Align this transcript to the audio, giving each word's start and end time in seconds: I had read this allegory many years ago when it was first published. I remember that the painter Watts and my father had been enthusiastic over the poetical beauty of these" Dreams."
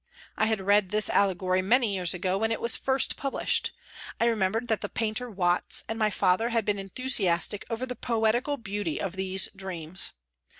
I 0.35 0.47
had 0.47 0.61
read 0.65 0.89
this 0.89 1.11
allegory 1.11 1.61
many 1.61 1.93
years 1.93 2.15
ago 2.15 2.35
when 2.35 2.51
it 2.51 2.59
was 2.59 2.75
first 2.75 3.15
published. 3.15 3.71
I 4.19 4.25
remember 4.25 4.59
that 4.61 4.81
the 4.81 4.89
painter 4.89 5.29
Watts 5.29 5.83
and 5.87 5.99
my 5.99 6.09
father 6.09 6.49
had 6.49 6.65
been 6.65 6.79
enthusiastic 6.79 7.65
over 7.69 7.85
the 7.85 7.95
poetical 7.95 8.57
beauty 8.57 8.99
of 8.99 9.15
these" 9.15 9.49
Dreams." 9.55 10.13